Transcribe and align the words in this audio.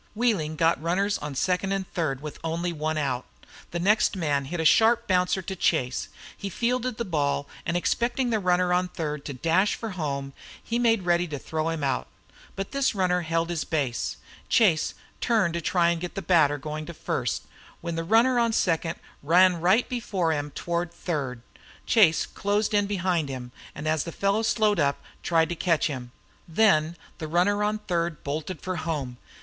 Wheeling 0.15 0.55
got 0.55 0.81
runners 0.81 1.19
on 1.19 1.35
second 1.35 1.71
and 1.71 1.87
third, 1.93 2.21
with 2.21 2.39
only 2.43 2.73
one 2.73 2.97
out. 2.97 3.23
The 3.69 3.77
next 3.79 4.15
man 4.15 4.45
hit 4.45 4.59
a 4.59 4.65
sharp 4.65 5.07
bouncer 5.07 5.43
to 5.43 5.55
Chase. 5.55 6.09
He 6.35 6.49
fielded 6.49 6.97
the 6.97 7.05
ball, 7.05 7.47
and 7.67 7.77
expecting 7.77 8.31
the 8.31 8.39
runner 8.39 8.73
on 8.73 8.87
third 8.87 9.23
to 9.25 9.33
dash 9.33 9.75
for 9.75 9.89
home 9.91 10.33
he 10.63 10.79
made 10.79 11.03
ready 11.03 11.27
to 11.27 11.37
throw 11.37 11.69
him 11.69 11.83
out. 11.83 12.07
But 12.55 12.71
this 12.71 12.95
runner 12.95 13.21
held 13.21 13.51
his 13.51 13.63
base. 13.63 14.17
Chase 14.49 14.95
turned 15.19 15.53
to 15.53 15.61
try 15.61 15.93
to 15.93 16.01
get 16.01 16.15
the 16.15 16.23
batter 16.23 16.57
going 16.57 16.85
down 16.85 16.95
to 16.95 16.99
first, 16.99 17.43
when 17.81 17.93
the 17.95 18.03
runner 18.03 18.39
on 18.39 18.53
second 18.53 18.95
ran 19.21 19.61
right 19.61 19.87
before 19.87 20.31
him 20.31 20.49
toward 20.55 20.91
third. 20.91 21.41
Chase 21.85 22.25
closed 22.25 22.73
in 22.73 22.87
behind 22.87 23.29
him, 23.29 23.51
and 23.75 23.87
as 23.87 24.03
the 24.03 24.11
fellow 24.11 24.41
slowed 24.41 24.79
up 24.79 24.99
tried 25.21 25.49
to 25.49 25.55
catch 25.55 25.85
him. 25.85 26.11
Then 26.47 26.97
the 27.19 27.27
runner 27.27 27.63
on 27.63 27.77
third 27.77 28.23
bolted 28.23 28.61
for 28.61 28.77
home. 28.77 29.17